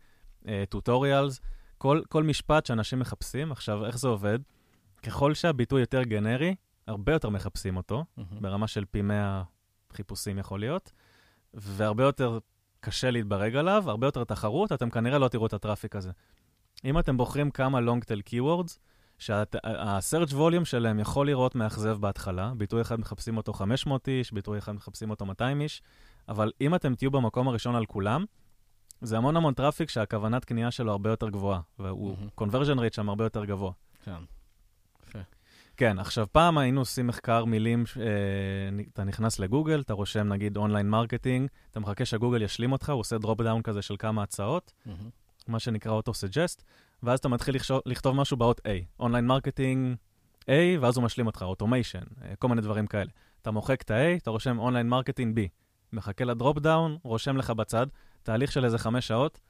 [0.69, 1.41] tutorials,
[2.09, 3.53] כל משפט שאנשים מחפשים.
[3.53, 4.39] עכשיו, איך זה עובד?
[5.03, 6.55] ככל שהביטוי יותר גנרי,
[6.87, 8.43] הרבה יותר מחפשים אותו, מהמם.
[8.43, 9.43] ברמה של פי 100
[9.93, 10.93] חיפושים יכול להיות,
[11.55, 12.39] והרבה יותר
[12.81, 16.11] קשה להתברג עליו, הרבה יותר תחרות, אתם כנראה לא תראו את ה traffic הזה.
[16.85, 18.79] אם אתם בוחרים כמה long tail keywords,
[19.19, 24.73] שה-search volume שלהם יכול לראות מאכזב בהתחלה, ביטוי אחד מחפשים אותו 500 איש, ביטוי אחד
[24.73, 25.83] מחפשים אותו 200 איש,
[26.29, 28.25] אבל אם אתם תהיו במקום הראשון על כולם,
[29.01, 33.25] זה המון המון traffic שהכוונת קנייה שלו הרבה יותר גבוהה, וה conversion rate שם הרבה
[33.25, 33.73] יותר גבוה.
[34.05, 34.21] כן.
[35.77, 38.05] כן, עכשיו פעם היינו עושים מחקר מילים, אה,
[38.93, 43.19] אתה נכנס לגוגל, אתה רושם נגיד online marketing, אתה מחכה שגוגל ישלים אותך, הוא עושה
[43.19, 45.11] drop down כזה של כמה הצעות, מהמם.
[45.49, 46.63] מה שנקרא auto-suggest,
[47.03, 49.97] ואז אתה מתחיל לכשו- לכתוב משהו באות A, online marketing,
[50.41, 52.03] A, ואז הוא משלים אותך, automation,
[52.39, 53.11] כל מיני דברים כאלה.
[53.43, 55.41] אתה מוחק את ה-A, אתה רושם online marketing B.
[55.93, 57.87] מחכה ל drop down, רושם לך בצד,
[58.23, 59.41] תהליך של איזה חמש שעות,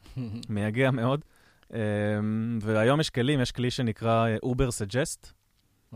[0.49, 1.25] מייגע מאוד.
[1.71, 1.75] Um,
[2.61, 5.33] והיום יש כלים, יש כלי שנקרא Ubersuggest.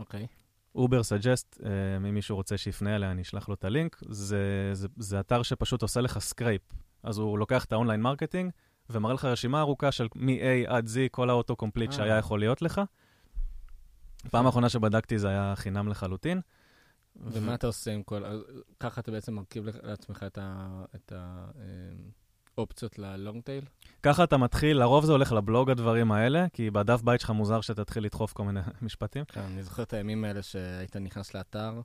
[0.01, 0.27] אוקיי.
[0.75, 1.61] Ubersuggest,
[1.97, 3.97] אם מישהו רוצה שיפנה אליה, אני אשלח לו את הלינק.
[4.09, 6.61] זה, זה, זה אתר שפשוט עושה לך scrape.
[7.03, 8.51] אז הוא לוקח את ה online marketing,
[8.89, 12.61] ומראה לך רשימה ארוכה של מ-A עד Z, כל ה auto complete שהיה יכול להיות
[12.61, 12.81] לך.
[14.31, 16.41] פעם האחרונה שבדקתי זה היה חינם לחלוטין.
[17.15, 18.23] ומה אתה עושה עם כל...
[18.79, 20.25] ככה אתה בעצם מרכיב לעצמך
[20.95, 21.13] את
[22.57, 23.63] האופציות ל long tail?
[24.03, 28.03] ככה אתה מתחיל, לרוב זה הולך לבלוג הדברים האלה, כי בדף בית שלך מוזר שתתחיל
[28.03, 29.25] לדחוף כל מיני משפטים.
[29.25, 31.81] כן, אני זוכר את הימים האלה שהיית נכנס לאתר,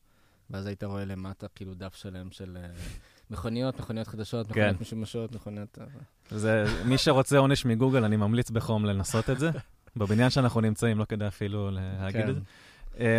[0.51, 2.59] ואז היית רואה למטה כאילו דף שלם של
[3.31, 5.79] מכוניות, מכוניות חדשות, מכוניות משומשות, מכוניות...
[6.31, 9.51] זה, מי שרוצה עונש מגוגל, אני ממליץ בחום לנסות את זה.
[9.97, 12.31] בבניין שאנחנו נמצאים, לא כדאי אפילו להגיד כן.
[12.31, 12.41] את זה.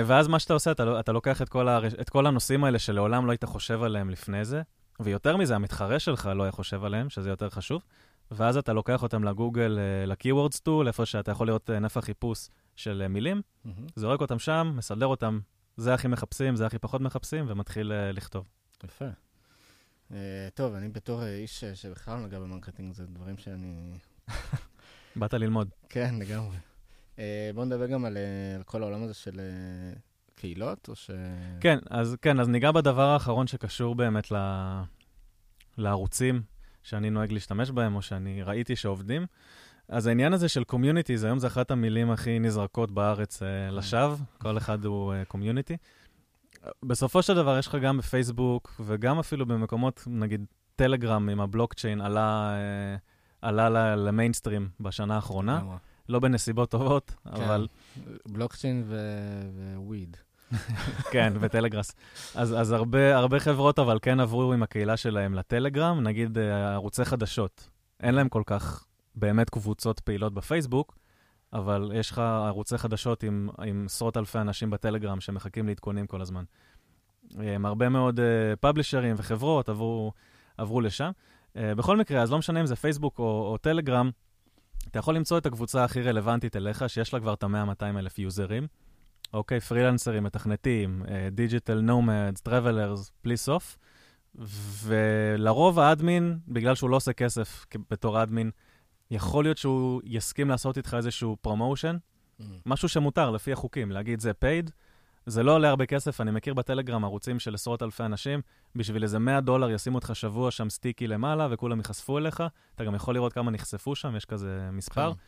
[0.05, 1.93] ואז מה שאתה עושה, אתה, אתה לוקח את כל, הרש...
[1.93, 4.61] את כל הנושאים האלה שלעולם לא היית חושב עליהם לפני זה,
[4.99, 7.83] ויותר מזה, המתחרה שלך לא היה חושב עליהם, שזה יותר חשוב,
[8.31, 13.41] ואז אתה לוקח אותם לגוגל, ל-Keywords Tool, איפה שאתה יכול לראות נפח חיפוש של מילים,
[13.41, 13.69] mm-hmm.
[13.95, 15.39] זורק אותם שם, מסדר אותם,
[15.77, 18.47] זה הכי מחפשים, זה הכי פחות מחפשים, ומתחיל לכתוב.
[18.83, 19.05] יפה.
[20.09, 20.13] Uh,
[20.53, 23.97] טוב, אני בתור איש שבכלל נגע ב marketing, זה דברים שאני...
[25.15, 25.69] באת ללמוד.
[25.89, 26.57] כן, לגמרי.
[27.15, 27.19] Uh,
[27.55, 28.17] בואו נדבר גם על,
[28.55, 29.99] על כל העולם הזה של uh,
[30.37, 31.11] קהילות, או ש...
[31.61, 34.35] כן, אז כן, אז ניגע בדבר האחרון שקשור באמת ל...
[35.77, 36.41] לערוצים
[36.83, 39.25] שאני נוהג להשתמש בהם, או שאני ראיתי שעובדים.
[39.89, 44.57] אז העניין הזה של communities, היום זה אחת המילים הכי נזרקות בארץ uh, לשווא, כל
[44.57, 45.77] אחד הוא community.
[46.53, 50.45] Uh, בסופו של דבר יש לך גם בפייסבוק, וגם אפילו במקומות, נגיד
[50.75, 52.55] טלגרם עם הבלוקצ'יין עלה,
[52.97, 53.01] uh,
[53.41, 55.61] עלה למיינסטרים בשנה האחרונה.
[56.09, 57.29] לא בנסיבות טובות, כן.
[57.43, 57.67] אבל...
[58.27, 58.83] blockchain
[59.75, 60.17] weed.
[61.13, 61.95] כן, וטלגראס.
[62.35, 67.69] אז, אז הרבה, הרבה חברות אבל כן עברו עם הקהילה שלהם לטלגרם, נגיד ערוצי חדשות.
[67.99, 70.97] אין להם כל כך באמת קבוצות פעילות בפייסבוק,
[71.53, 76.43] אבל יש לך ערוצי חדשות עם, עם עשרות אלפי אנשים בטלגרם שמחכים לעדכונים כל הזמן.
[77.35, 78.19] הם הרבה מאוד
[78.59, 80.11] publisherים uh, וחברות עברו,
[80.57, 81.11] עברו לשם.
[81.53, 84.09] Uh, בכל מקרה, אז לא משנה אם זה פייסבוק או, או טלגרם,
[84.87, 88.67] אתה יכול למצוא את הקבוצה הכי רלוונטית אליך, שיש לה כבר את ה-100-200 אלף userים.
[89.33, 93.77] אוקיי, פרילנסרים, מתכנתים, digital nomads, travelers, בלי סוף.
[94.83, 98.51] ולרוב האדמין, בגלל שהוא לא עושה כסף בתור אדמין,
[99.11, 101.97] יכול להיות שהוא יסכים לעשות איתך איזשהו promotion,
[102.39, 102.43] mm.
[102.65, 104.71] משהו שמותר לפי החוקים, להגיד זה paid,
[105.25, 108.41] זה לא עולה הרבה כסף, אני מכיר בטלגרם ערוצים של עשרות אלפי אנשים,
[108.75, 112.43] בשביל איזה 100 דולר ישימו אותך שבוע שם sticky למעלה, וכולם ייחשפו אליך.
[112.75, 115.13] אתה גם יכול לראות כמה נחשפו שם, יש כזה מספר.
[115.13, 115.19] כן.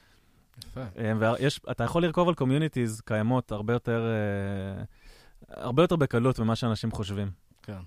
[0.65, 0.83] יפה.
[1.19, 4.83] ואתה יכול לרכוב על communities קיימות הרבה יותר, אה,
[5.47, 7.31] הרבה יותר בקלות ממה שאנשים חושבים.
[7.63, 7.79] כן.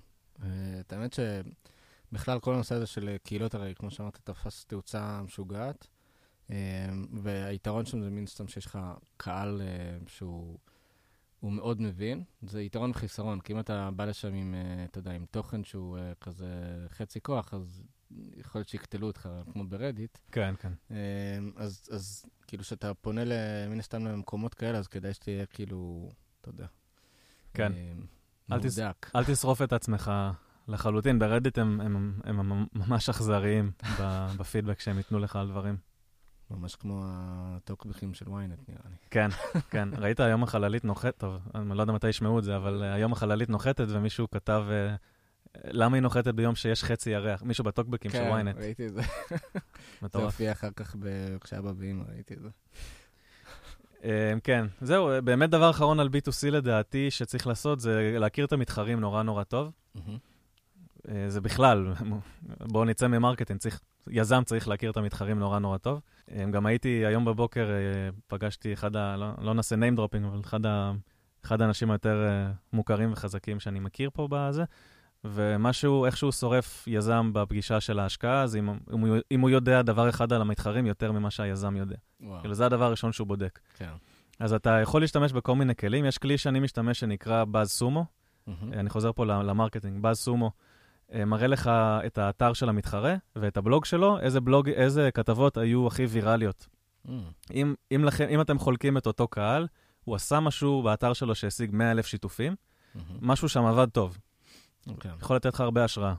[0.79, 5.87] את האמת שבכלל כל הנושא הזה של קהילות, הרי כמו שאמרת, תפס תאוצה משוגעת,
[7.23, 8.79] והיתרון שם זה מן סתם שיש לך
[9.17, 9.61] קהל
[10.07, 10.57] שהוא...
[11.39, 15.25] הוא מאוד מבין, זה יתרון וחיסרון, כי אם אתה בא לשם עם, אתה יודע, עם
[15.31, 16.47] תוכן שהוא כזה
[16.89, 17.83] חצי כוח, אז
[18.37, 20.17] יכול להיות שיקטלו אותך, כמו ברדיט.
[20.31, 20.73] כן, כן.
[20.89, 20.93] Uh,
[21.55, 23.21] אז, אז כאילו, כשאתה פונה
[23.69, 26.09] מן הסתם למקומות כאלה, אז כדאי שתהיה כאילו,
[26.41, 26.65] אתה יודע.
[27.53, 27.71] כן.
[27.71, 28.79] Uh, אל, תס,
[29.15, 30.11] אל תשרוף את עצמך
[30.67, 33.71] לחלוטין, ברדיט הם, הם, הם, הם ממש אכזריים
[34.39, 35.77] בפידבק שהם ייתנו לך על דברים.
[36.51, 38.95] ממש כמו הטוקבקים של ynet, נראה לי.
[39.09, 39.29] כן,
[39.71, 39.89] כן.
[39.97, 43.49] ראית היום החללית נוחתת, טוב, אני לא יודע מתי ישמעו את זה, אבל היום החללית
[43.49, 44.65] נוחתת, ומישהו כתב,
[45.63, 47.43] למה היא נוחתת ביום שיש חצי ירח?
[47.43, 48.53] מישהו בטוקבקים של ynet.
[48.53, 49.01] כן, ראיתי את זה.
[50.01, 50.95] זה הופיע אחר כך
[51.41, 52.49] כשהיה בביאים, ראיתי את זה.
[54.43, 59.23] כן, זהו, באמת דבר אחרון על B2C לדעתי שצריך לעשות, זה להכיר את המתחרים נורא
[59.23, 59.71] נורא טוב.
[61.27, 61.93] זה בכלל,
[62.71, 66.01] בואו נצא מ marketing, צריך, יזם צריך להכיר את המתחרים נורא נורא טוב.
[66.51, 67.69] גם הייתי, היום בבוקר
[68.27, 69.17] פגשתי אחד ה...
[69.17, 70.91] לא, לא נעשה name dropping, אבל אחד, ה,
[71.45, 72.27] אחד האנשים היותר
[72.73, 74.63] מוכרים וחזקים שאני מכיר פה בזה,
[75.25, 80.09] ומשהו, איכשהו שורף יזם בפגישה של ההשקעה, אז אם, אם, הוא, אם הוא יודע דבר
[80.09, 81.95] אחד על המתחרים יותר ממה שהיזם יודע.
[82.21, 82.39] וואו.
[82.39, 83.59] כאילו, זה הדבר הראשון שהוא בודק.
[83.77, 83.91] כן.
[84.39, 86.05] אז אתה יכול להשתמש בכל מיני כלים.
[86.05, 88.05] יש כלי שאני משתמש שנקרא BuzzSumo.
[88.05, 88.51] Mm-hmm.
[88.73, 90.01] אני חוזר פה ל marketing.
[90.01, 90.51] BuzzSumo.
[91.13, 91.67] מראה לך
[92.05, 96.67] את האתר של המתחרה ואת הבלוג שלו, איזה בלוג, איזה כתבות היו הכי ויראליות.
[97.07, 97.09] Mm.
[97.53, 99.67] אם, אם, לכם, אם אתם חולקים את אותו קהל,
[100.03, 102.99] הוא עשה משהו באתר שלו שהשיג 100,000 שיתופים, mm-hmm.
[103.21, 104.17] משהו שם עבד טוב.
[104.87, 104.91] Okay.
[104.91, 105.11] אוקיי.
[105.21, 106.13] יכול לתת לך הרבה השראה.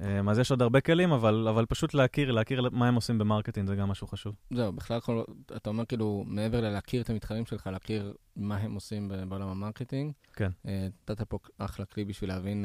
[0.00, 3.22] אמ, אז יש עוד הרבה כלים, אבל, אבל פשוט להכיר, להכיר מה הם עושים ב
[3.22, 4.34] marketing, זה גם משהו חשוב.
[4.50, 5.22] זהו, בכלל, כל,
[5.56, 10.12] אתה אומר כאילו, מעבר ללהכיר את המתחרים שלך, להכיר מה הם עושים בעולם ה marketing.
[10.32, 10.50] כן.
[10.64, 12.64] נתת פה אחלה כלי בשביל להבין,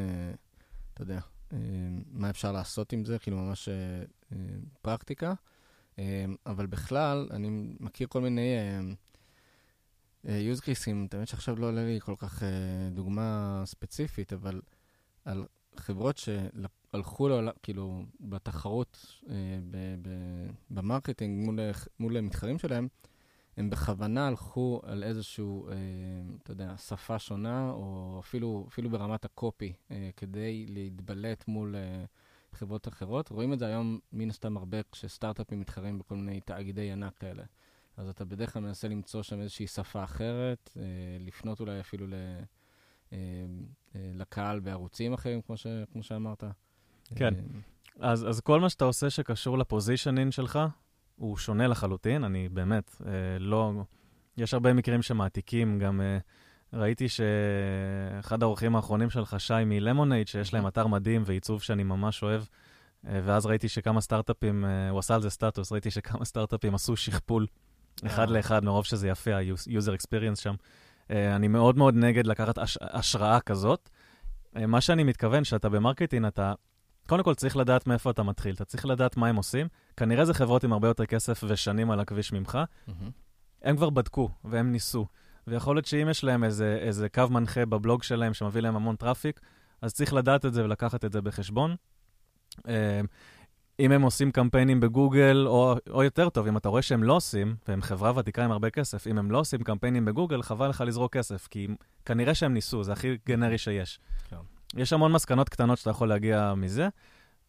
[0.93, 1.19] אתה יודע,
[2.11, 3.69] מה אפשר לעשות עם זה, כאילו ממש
[4.81, 5.33] פרקטיקה.
[6.45, 8.55] אבל בכלל, אני מכיר כל מיני...
[10.25, 12.43] use cases, האמת שעכשיו לא עולה לי כל כך
[12.91, 14.61] דוגמה ספציפית, אבל
[15.25, 19.35] על חברות שהלכו לעולם, כאילו, בתחרות אה,
[19.71, 21.59] ב- ב- ב marketing מול,
[21.99, 22.87] מול מתחרים שלהם,
[23.57, 25.73] הם בכוונה הלכו על איזשהו, אה,
[26.43, 32.05] אתה יודע, שפה שונה, או אפילו, אפילו ברמת ה copy, אה, כדי להתבלט מול אה,
[32.53, 33.29] חברות אחרות.
[33.29, 37.43] רואים את זה היום, מן הסתם, הרבה כשסטארט-אפים מתחרים בכל מיני תאגידי ענק כאלה.
[37.97, 40.83] אז אתה בדרך כלל מנסה למצוא שם איזושהי שפה אחרת, אה,
[41.19, 42.13] לפנות אולי אפילו ל...
[43.13, 43.17] אה,
[43.95, 46.43] אה, לקהל בערוצים אחרים, כמו, ש, כמו שאמרת.
[47.15, 47.33] כן.
[47.33, 50.59] אה, אז, אז כל מה שאתה עושה שקשור לפוזישנינג שלך,
[51.15, 52.23] הוא שונה לחלוטין.
[52.23, 53.01] אני באמת
[53.39, 53.73] לא...
[54.37, 56.01] יש הרבה מקרים שמעתיקים, גם
[56.73, 62.43] ראיתי שאחד האורחים האחרונים שלך, שי מלמונייד, שיש להם אתר מדהים ועיצוב שאני ממש אוהב,
[63.03, 67.47] ואז ראיתי שכמה סטארט-אפים, הוא עשה על זה סטטוס, ראיתי שכמה סטארט-אפים עשו שכפול
[68.05, 70.55] אחד לאחד, מרוב שזה יפה, ה-user experience שם.
[71.11, 72.77] אה, אני מאוד מאוד נגד לקחת הש...
[72.81, 73.89] השראה כזאת.
[74.57, 76.53] אה, מה שאני מתכוון, שאתה ב marketing, אתה
[77.07, 79.67] קודם כל צריך לדעת מאיפה אתה מתחיל, אתה צריך לדעת מה הם עושים.
[79.97, 82.57] כנראה זה חברות עם הרבה יותר כסף ושנים על הכביש ממך.
[82.87, 82.91] Mm-hmm.
[83.61, 85.07] הם כבר בדקו והם ניסו.
[85.47, 89.39] ויכול להיות שאם יש להם איזה, איזה קו מנחה בבלוג שלהם שמביא להם המון traffic,
[89.81, 91.75] אז צריך לדעת את זה ולקחת את זה בחשבון.
[93.83, 97.13] אה, אם הם עושים קמפיינים בגוגל, או, או יותר טוב, אם אתה רואה שהם לא
[97.13, 100.83] עושים, והם חברה ותיקה עם הרבה כסף, אם הם לא עושים קמפיינים בגוגל, חבל לך
[100.87, 101.67] לזרוק כסף, כי
[102.05, 103.99] כנראה שהם ניסו, זה הכי גנרי שיש.
[104.29, 104.35] כן.
[104.75, 106.87] יש המון מסקנות קטנות שאתה יכול להגיע מזה,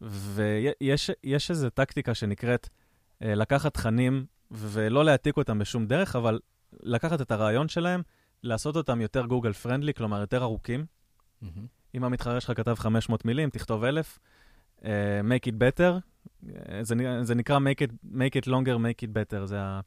[0.01, 2.68] ויש איזו טקטיקה שנקראת
[3.23, 6.40] אה, לקחת תכנים ולא להעתיק אותם בשום דרך, אבל
[6.83, 8.03] לקחת את הרעיון שלהם,
[8.42, 10.87] לעשות אותם יותר גוגל פרנדלי, כלומר יותר ארוכים.
[11.42, 11.47] Mm-hmm.
[11.94, 14.18] אם המתחרה שלך כתב 500 מילים, תכתוב 1,000.
[14.81, 14.87] Uh,
[15.23, 16.13] make it better,
[16.82, 19.80] זה, זה נקרא make it, make it longer, make it better, זה, ה,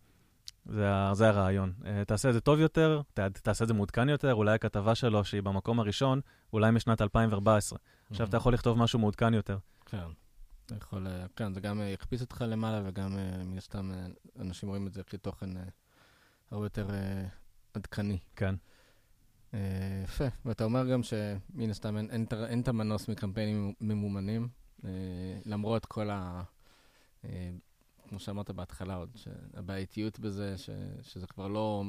[0.66, 1.74] זה, ה, זה הרעיון.
[1.82, 5.26] Uh, תעשה את זה טוב יותר, ת, תעשה את זה מעודכן יותר, אולי הכתבה שלו,
[5.26, 6.22] שהיא במקום הראשון,
[6.54, 7.78] אולי משנת 2014.
[7.78, 8.08] Mm-hmm.
[8.12, 9.58] עכשיו אתה יכול לכתוב משהו מעודכן יותר.
[9.86, 10.08] כן.
[10.78, 13.92] יכול, אה, כן, זה גם יקפיץ אותך למעלה, וגם מן הסתם
[14.40, 15.50] אנשים רואים את זה כתוכן
[16.52, 16.88] הרבה יותר
[17.74, 18.18] עדכני.
[18.36, 18.56] כן.
[20.04, 21.98] יפה, ואתה אומר גם שמן הסתם
[22.32, 24.48] אין את המנוס מקמפיינים ממומנים.
[24.86, 24.90] אה,
[25.46, 26.44] למרות כל ה...
[27.26, 27.52] אה,
[28.10, 29.10] כמו שאמרת בהתחלה עוד,
[29.54, 30.70] הבעייתיות בזה, ש,
[31.02, 31.84] שזה כבר לא,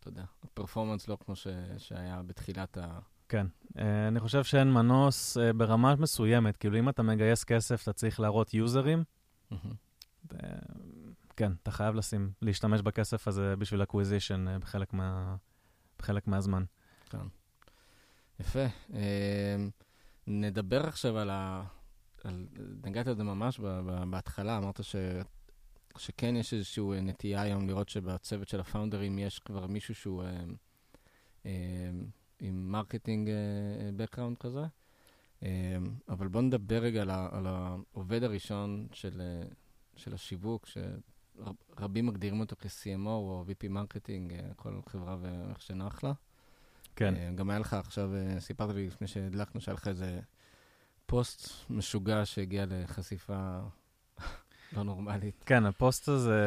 [0.00, 1.46] אתה יודע, הפרפורמנס לא כמו ש,
[1.78, 2.98] שהיה בתחילת ה...
[3.28, 8.20] כן, uh, אני חושב שאין מנוס ברמה מסוימת, כאילו אם אתה מגייס כסף, אתה צריך
[8.20, 9.04] להראות יוזרים.
[11.36, 15.36] כן, אתה חייב לשים, להשתמש בכסף הזה בשביל acquisition בחלק, מה,
[15.98, 16.64] בחלק מהזמן.
[17.10, 17.26] כן.
[18.40, 18.64] יפה.
[20.26, 21.64] נדבר עכשיו על ה...
[22.84, 23.60] נגעת לזה ממש
[24.10, 24.96] בהתחלה, אמרת ש,
[25.98, 30.40] שכן יש איזושהי נטייה היום לראות שבצוות של הפאונדרים יש כבר מישהו שהוא אה,
[31.46, 31.90] אה,
[32.40, 33.30] עם marketing
[33.96, 34.64] background אה, כזה.
[35.42, 35.76] אה,
[36.08, 39.48] אבל בואו נדבר רגע על, על העובד הראשון של, אה,
[39.96, 46.12] של השיווק, שרבים מגדירים אותו כ-CMO או VP marketing, אה, כל חברה ואיך שנוח לה.
[46.96, 47.14] כן.
[47.16, 50.20] אה, גם היה לך עכשיו, אה, סיפרת לי לפני שהדלקנו, שהיה לך איזה...
[51.08, 53.58] פוסט משוגע שהגיע לחשיפה
[54.76, 55.42] לא נורמלית.
[55.46, 56.40] כן, הפוסט הזה,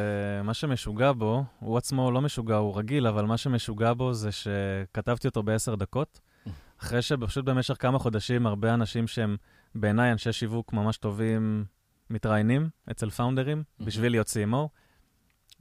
[0.43, 5.27] מה שמשוגע בו, הוא עצמו לא משוגע, הוא רגיל, אבל מה שמשוגע בו זה שכתבתי
[5.27, 6.19] אותו בעשר דקות,
[6.77, 9.37] אחרי שפשוט במשך כמה חודשים הרבה אנשים שהם
[9.75, 11.65] בעיניי אנשי שיווק ממש טובים
[12.09, 14.67] מתראיינים אצל פאונדרים בשביל להיות CMO,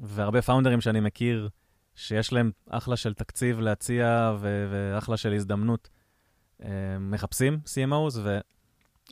[0.01, 1.49] והרבה פאונדרים שאני מכיר
[1.95, 4.35] שיש להם אחלה של תקציב להציע
[4.71, 5.89] ואחלה של הזדמנות,
[6.63, 6.69] אה,
[7.01, 8.39] מחפשים CMOs, ו...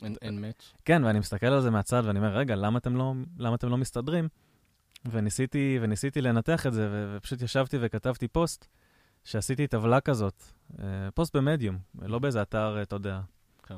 [0.03, 0.73] אין, אין מאץ'.
[0.85, 3.77] כן, ואני מסתכל על זה מהצד ואני אומר, רגע, למה אתם לא, למה אתם לא
[3.77, 4.27] מסתדרים?
[5.11, 8.67] וניסיתי, וניסיתי לנתח את זה, ופשוט ישבתי וכתבתי פוסט,
[9.23, 10.43] שעשיתי טבלה כזאת,
[10.79, 13.21] אה, פוסט במדיום, לא באיזה אתר, אתה יודע.
[13.63, 13.75] כן.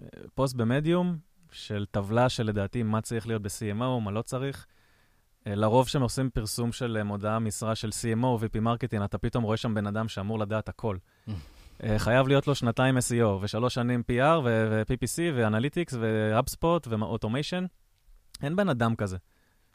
[0.00, 1.18] אה, פוסט במדיום
[1.50, 4.66] של טבלה שלדעתי מה צריך להיות ב-CMO, מה לא צריך.
[5.46, 9.44] אה, לרוב כשהם עושים פרסום של מודעה משרה של CMO ו- VP marketing, אתה פתאום
[9.44, 10.96] רואה שם בן אדם שאמור לדעת הכל.
[11.82, 17.66] אה, חייב להיות לו שנתיים SEO, ושלוש שנים PR, ו-PPC, ו analytics, ו-HubSpot, ו automation.
[18.42, 19.16] אין בן אדם כזה.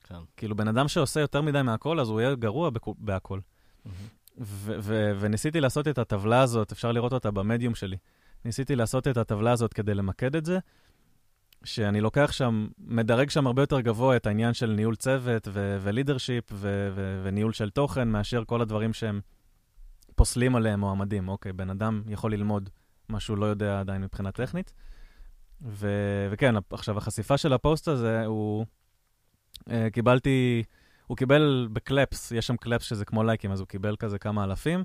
[0.03, 0.15] כן.
[0.37, 3.39] כאילו, בן אדם שעושה יותר מדי מהכל, אז הוא יהיה גרוע בהכל.
[5.19, 7.97] וניסיתי לעשות את הטבלה הזאת, אפשר לראות אותה במדיום שלי.
[8.45, 10.59] ניסיתי לעשות את הטבלה הזאת כדי למקד את זה,
[11.63, 15.47] שאני לוקח שם, מדרג שם הרבה יותר גבוה את העניין של ניהול צוות
[15.81, 16.43] ולידרשיפ
[17.23, 19.21] וניהול של תוכן, מאשר כל הדברים שהם
[20.17, 21.27] פוסלים עליהם מועמדים.
[21.27, 22.69] אוקיי, בן אדם יכול ללמוד
[23.10, 24.73] מה שהוא לא יודע עדיין מבחינה טכנית.
[25.62, 28.65] ו- וכן, עכשיו, החשיפה של הפוסט הזה, הוא...
[29.60, 30.63] אה, קיבלתי...
[31.08, 34.43] הוא קיבל ב claps, יש שם claps שזה כמו לייקים, אז הוא קיבל כזה כמה
[34.43, 34.84] אלפים.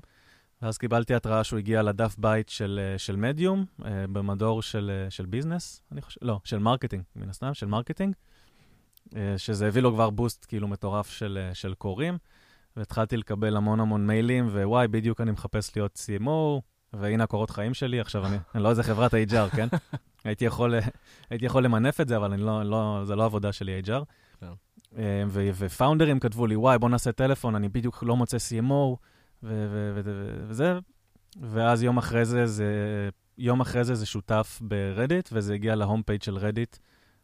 [0.61, 5.25] ואז קיבלתי התראה שהוא הגיע לדף בית של, אה, של מדיום, אה, במדור של, של
[5.25, 8.15] business, אני חושב, לא, של marketing, מן הסתם, של marketing,
[9.09, 12.17] אה, שזה הביא לו כבר boost כאילו מטורף של, של קוראים,
[12.77, 16.61] והתחלתי לקבל המון המון מיילים, ווואי, בדיוק אני מחפש להיות CMO,
[16.93, 19.67] והנה הקורות חיים שלי, עכשיו אני, אני לא איזה חברת HR, כן?
[20.25, 20.75] הייתי, יכול,
[21.29, 24.03] הייתי יכול למנף את זה, אבל לא, לא, זה לא עבודה שלי HR.
[24.39, 24.47] כן.
[24.97, 28.95] אה, ופאונדרים כתבו לי, וואי, בוא נעשה טלפון, אני בדיוק לא מוצא CMO,
[29.43, 30.79] וזה,
[31.41, 32.65] ואז יום אחרי זה, זה,
[33.37, 36.77] יום אחרי זה זה שותף ברדיט, וזה הגיע ל home page של רדיט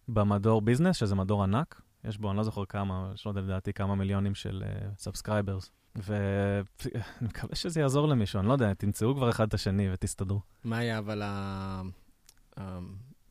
[0.08, 1.82] במדור business, שזה מדור ענק.
[2.04, 4.64] יש בו, אני לא זוכר כמה, יש לו לדעתי כמה מיליונים של
[4.98, 5.66] subscribers.
[5.66, 10.42] אה, ואני מקווה שזה יעזור למישהו, אני לא יודע, תמצאו כבר אחד את השני ותסתדרו.
[10.64, 11.82] מה היה אבל ה...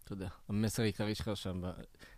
[0.08, 1.62] אתה יודע, המסר העיקרי שלך שם,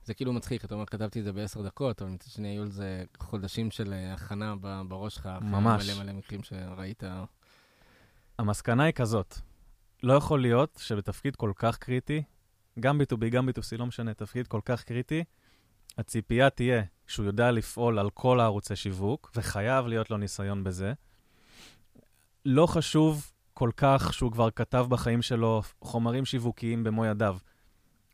[0.04, 3.04] זה כאילו מצחיק, אתה אומר, כתבתי את זה בעשר דקות, אבל מצד שני היו לזה
[3.18, 4.54] חודשים של אה, הכנה
[4.88, 5.28] בראש שלך.
[5.40, 5.90] ממש.
[5.90, 7.02] מלא מלא מקרים שראית.
[8.38, 9.34] המסקנה היא כזאת,
[10.02, 12.22] לא יכול להיות שבתפקיד כל כך קריטי,
[12.80, 15.24] גם B2B, גם B2C, לא משנה, תפקיד כל כך קריטי,
[15.98, 20.92] הציפייה תהיה שהוא יודע לפעול על כל הערוצי שיווק, וחייב להיות לו ניסיון בזה.
[22.44, 27.37] לא חשוב כל כך שהוא כבר כתב בחיים שלו חומרים שיווקיים במו ידיו.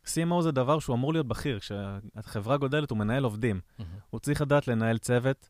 [0.05, 1.59] CMO זה דבר שהוא אמור להיות בכיר.
[1.59, 3.59] כשהחברה גודלת, הוא מנהל עובדים.
[3.59, 3.83] Mm-hmm.
[4.09, 5.49] הוא צריך לדעת לנהל צוות.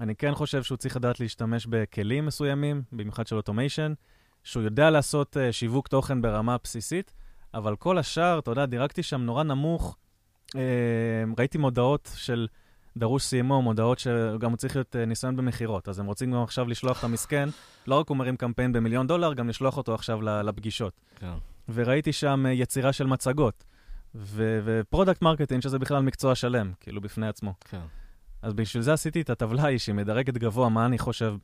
[0.00, 3.92] אני כן חושב שהוא צריך לדעת להשתמש בכלים מסוימים, במיוחד של אוטומיישן,
[4.44, 7.12] שהוא יודע לעשות uh, שיווק תוכן ברמה בסיסית,
[7.54, 9.96] אבל כל השאר, אתה יודע, דירקתי שם נורא נמוך.
[10.54, 10.58] Uh,
[11.38, 12.46] ראיתי מודעות של
[12.96, 15.88] דרוש CMO, מודעות שגם הוא צריך להיות uh, ניסיון במכירות.
[15.88, 17.48] אז הם רוצים גם עכשיו לשלוח את המסכן,
[17.86, 21.00] לא רק הוא מרים קמפיין במיליון דולר, גם לשלוח אותו עכשיו לפגישות.
[21.16, 21.32] כן.
[21.68, 23.64] וראיתי שם אה, יצירה של מצגות.
[24.14, 27.54] ו product marketing, שזה בכלל מקצוע שלם, כאילו, בפני עצמו.
[27.60, 27.80] כן.
[28.42, 31.34] אז בשביל זה עשיתי את הטבלה ההיא, שהיא מדרגת גבוה, מה אני חושב,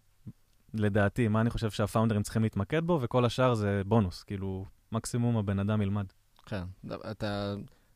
[0.75, 5.59] לדעתי, מה אני חושב שהפאונדרים צריכים להתמקד בו, וכל השאר זה בונוס, כאילו, מקסימום הבן
[5.59, 6.07] אדם ילמד.
[6.47, 6.65] כן,
[7.11, 7.55] אתה,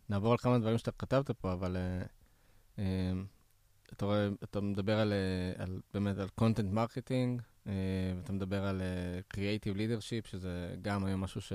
[0.08, 2.80] נעבור על כמה דברים שאתה כתבת פה, אבל uh, uh,
[3.92, 7.68] אתה רואה, אתה מדבר על, uh, על באמת, על content marketing, uh,
[8.16, 11.52] ואתה מדבר על uh, creative leadership, שזה גם היום משהו ש...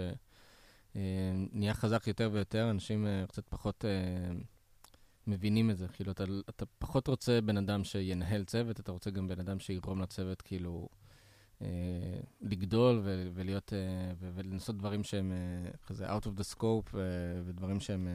[0.96, 4.32] אה, נהיה חזק יותר ויותר, אנשים אה, קצת פחות אה,
[5.28, 5.88] מבינים את זה.
[5.88, 10.02] כאילו, אתה, אתה פחות רוצה בן אדם שינהל צוות, אתה רוצה גם בן אדם שיגרום
[10.02, 10.90] לצוות, כאילו,
[12.42, 13.74] לגדול ו- ולהיות,
[14.20, 15.34] ו- ולנסות דברים שהם
[15.86, 18.08] כזה out of the scope ו- ודברים שהם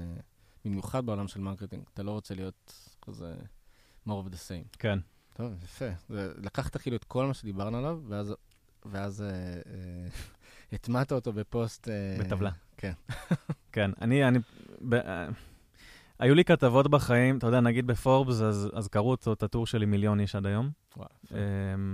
[0.64, 1.82] במיוחד בעולם של marketing.
[1.94, 3.34] אתה לא רוצה להיות כזה
[4.06, 4.78] more of the same.
[4.78, 4.98] כן.
[5.34, 5.88] טוב, יפה.
[6.42, 8.34] לקחת כאילו את כל מה שדיברנו עליו, ואז,
[8.87, 10.08] ואז אה, אה,
[10.72, 11.88] הטמעת אותו בפוסט...
[11.88, 12.50] אה, בטבלה.
[12.76, 12.92] כן.
[13.72, 14.38] כן, אני, אני,
[16.18, 20.20] היו לי כתבות בחיים, אתה יודע, נגיד בפורבס, אז, אז קראו את הטור שלי מיליון
[20.20, 20.70] איש עד היום.
[20.96, 21.09] וואו.
[21.24, 21.32] אממ,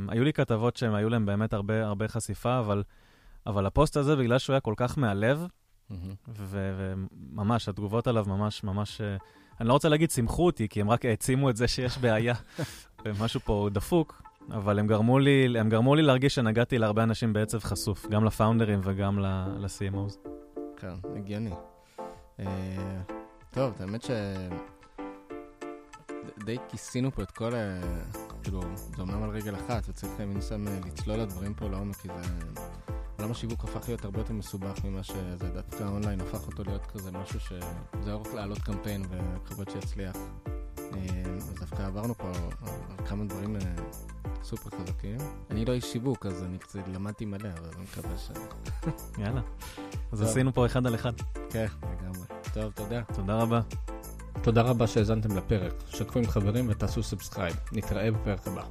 [0.09, 2.83] היו לי כתבות שהן היו להן באמת הרבה, הרבה חשיפה, אבל,
[3.47, 5.47] אבל הפוסט הזה, בגלל שהוא היה כל כך מהלב,
[5.91, 5.95] mm-hmm.
[6.29, 9.25] וממש, התגובות עליו ממש, ממש, uh,
[9.61, 12.35] אני לא רוצה להגיד שימחו אותי, כי הם רק העצימו את זה שיש בעיה,
[13.05, 17.59] ומשהו פה דפוק, אבל הם גרמו לי, הם גרמו לי להרגיש שנגעתי להרבה אנשים בעצב
[17.59, 20.29] חשוף, גם לפאונדרים וגם ל-CMOs.
[20.77, 21.55] כן, הגיוני.
[23.55, 24.11] אה, טוב, האמת ש...
[26.45, 27.81] די כיסינו פה את כל ה...
[28.43, 32.09] כאילו, זה אומנם על רגל אחת, וצריך מן הסתם אה, לצלול לדברים פה לעומק, כי
[32.09, 32.53] זה...
[33.19, 37.11] עולם השיווק הפך להיות הרבה יותר מסובך ממה שזה, דווקא האונליין הפך אותו להיות כזה
[37.12, 37.53] משהו ש...
[38.03, 40.17] זה לא רק להעלות קמפיין ולקוות שיצליח.
[40.79, 42.29] אה, אז דווקא עברנו פה
[42.99, 43.57] על כמה דברים
[44.45, 45.17] סופר חזקים.
[45.51, 48.31] אני לא איש שיווק, אז אני קצת למדתי מלא, אבל אני מקווה ש...
[49.23, 49.41] יאללה.
[50.13, 51.13] אז עשינו פה אחד על אחד.
[51.51, 52.27] כן, לגמרי.
[52.55, 53.03] טוב, תודה.
[53.15, 53.61] תודה רבה.
[54.43, 55.73] תודה רבה שהאזנתם לפרק.
[55.88, 57.57] שתפו עם חברים ותעשו subscribe.
[57.73, 58.63] נתראה בפרק הבא.